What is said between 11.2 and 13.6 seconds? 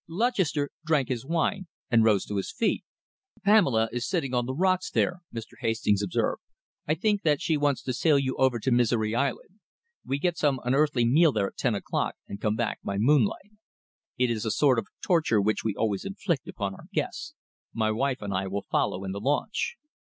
there at ten o'clock and come back by moonlight.